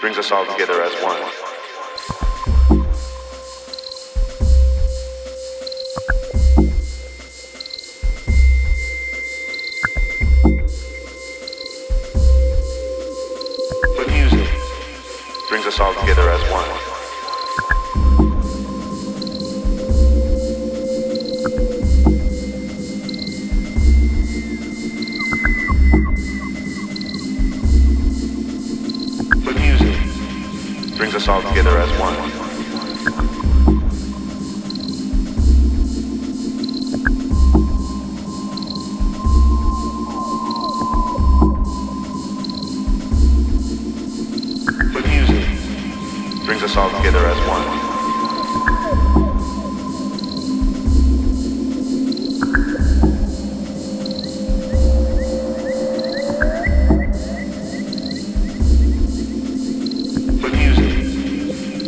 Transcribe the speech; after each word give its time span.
brings 0.00 0.18
us 0.18 0.30
all 0.30 0.46
together 0.46 0.82
as 0.82 0.92
one. 1.02 1.45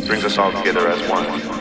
brings 0.09 0.25
us 0.25 0.39
all 0.39 0.51
together 0.51 0.87
as 0.87 1.07
one. 1.07 1.58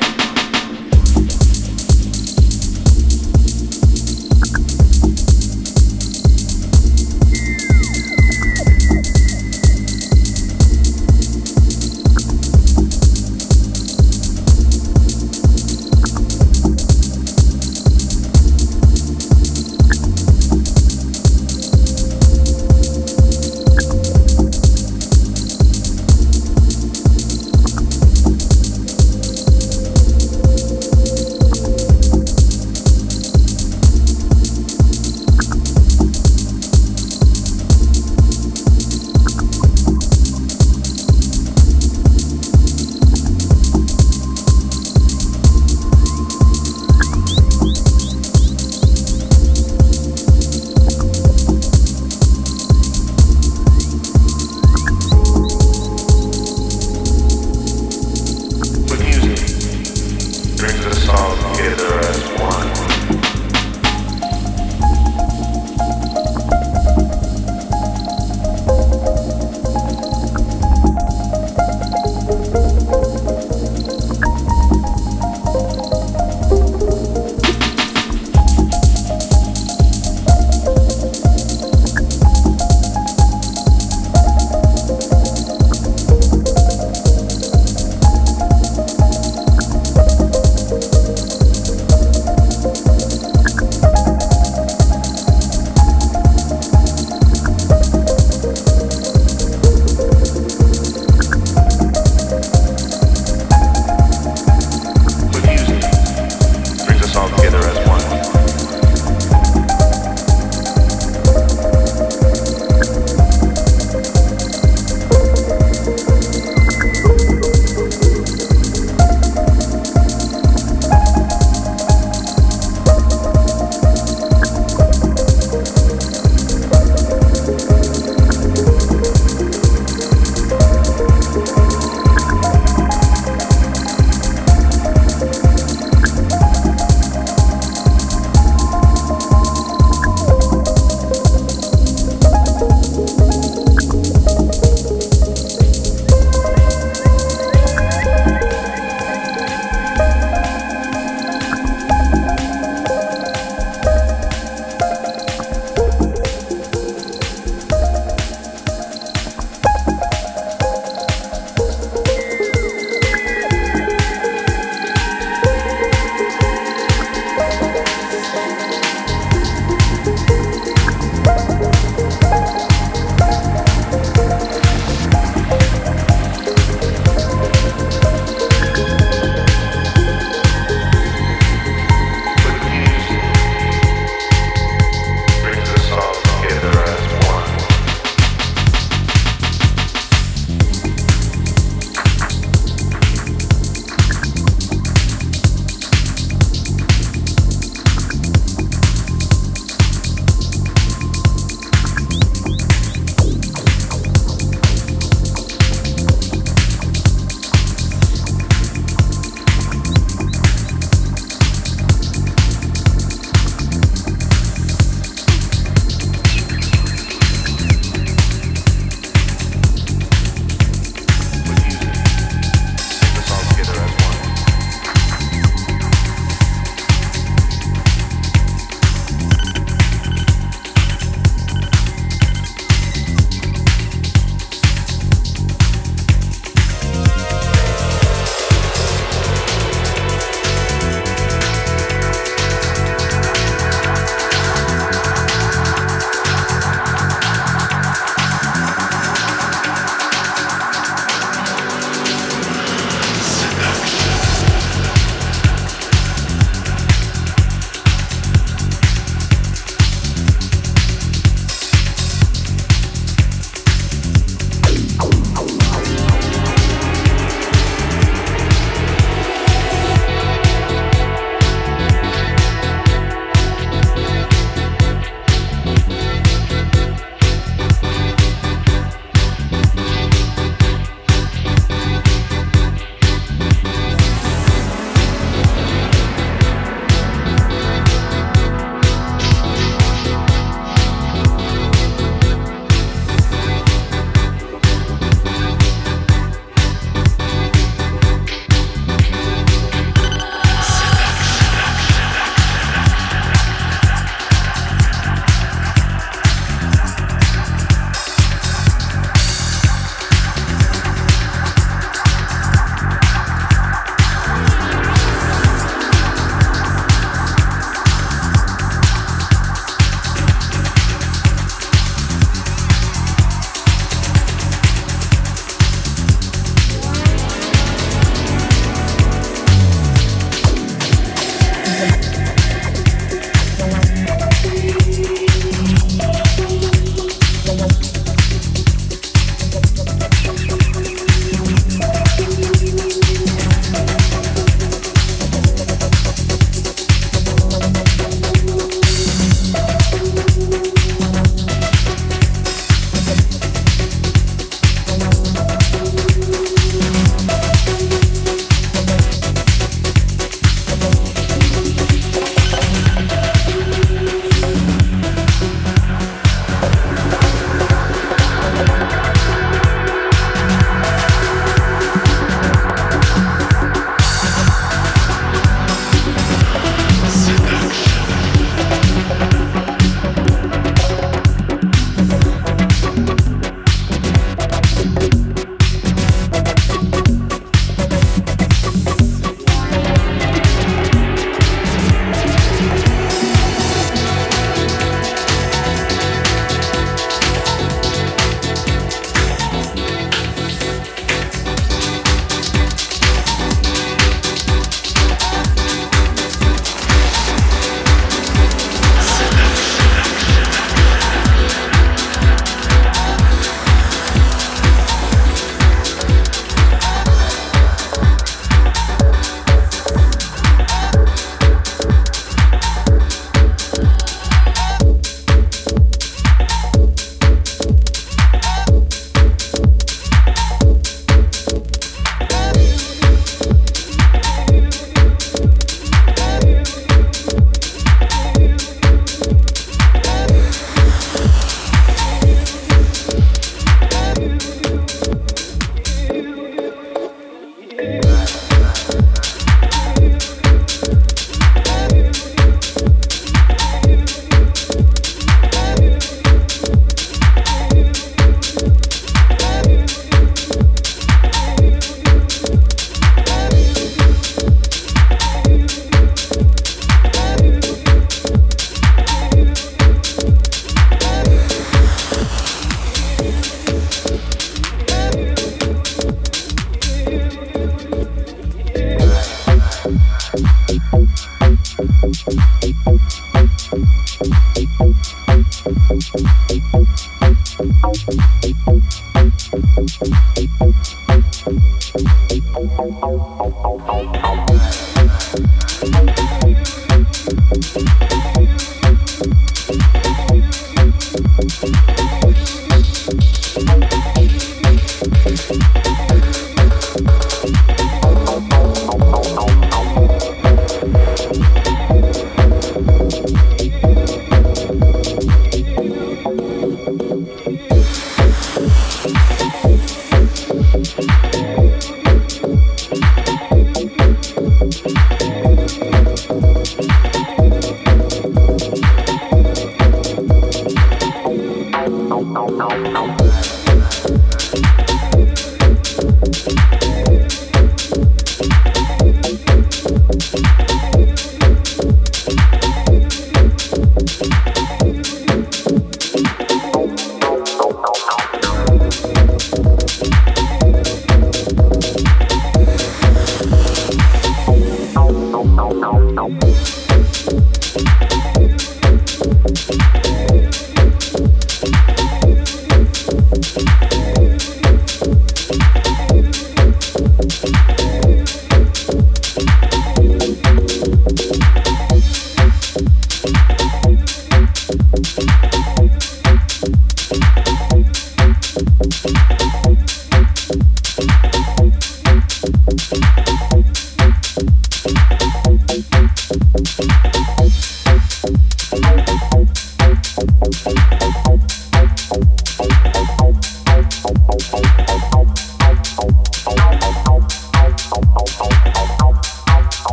together 61.69 61.99
as 61.99 62.41
one. 62.41 62.58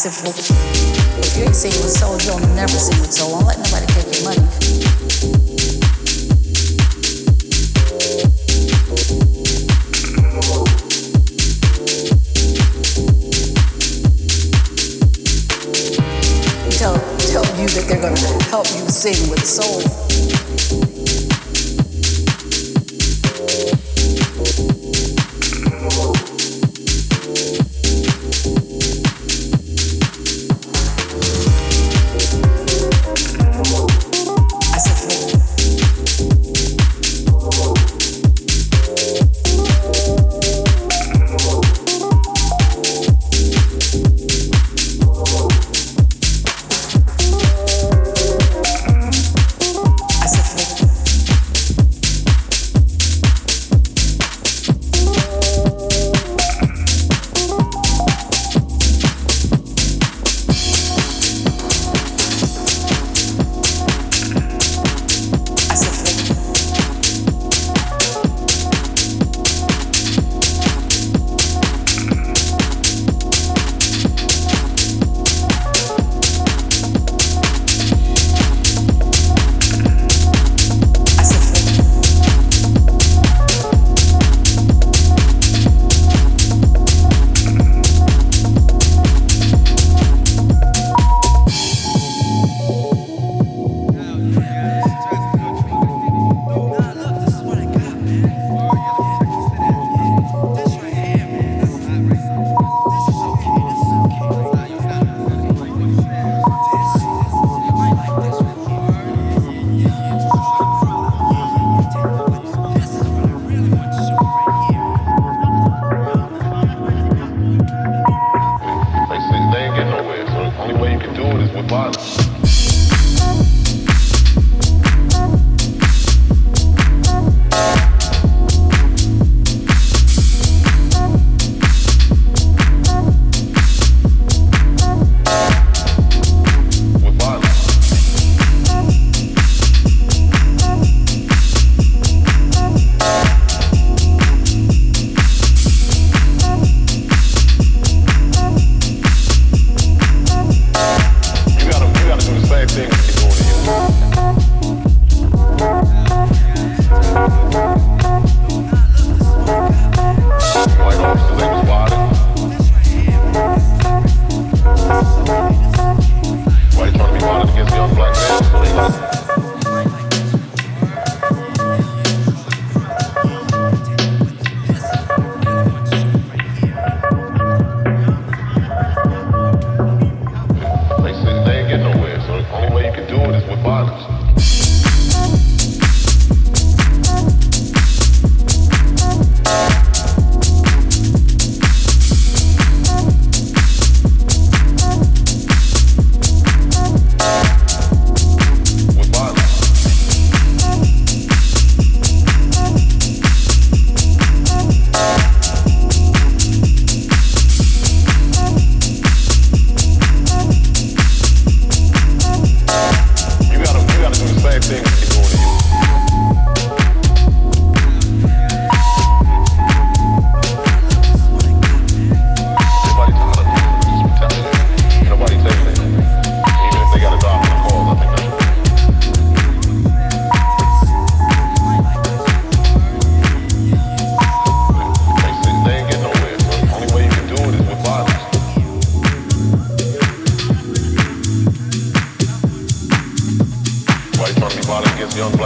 I 0.00 0.08
said, 0.08 0.24
well, 0.24 0.32
if 1.20 1.36
you 1.36 1.44
ain't 1.44 1.54
singing 1.54 1.82
with 1.82 1.92
soul, 1.92 2.16
you'll 2.22 2.40
never 2.54 2.72
sing 2.72 2.98
with 3.02 3.12
soul. 3.12 3.36
Don't 3.36 3.44
let 3.44 3.58
nobody 3.58 3.84
take 3.92 4.08
your 4.16 4.24
money. 4.24 4.40
Tell, 16.78 16.96
tell 17.28 17.44
you 17.60 17.68
that 17.68 17.84
they're 17.86 18.00
going 18.00 18.16
to 18.16 18.44
help 18.48 18.66
you 18.68 18.88
sing 18.88 19.28
with 19.28 19.44
soul. 19.44 19.89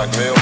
blackmail. 0.07 0.34